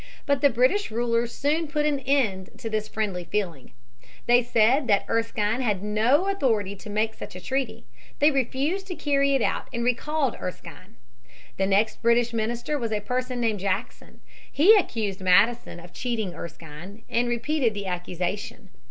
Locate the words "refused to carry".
8.31-9.35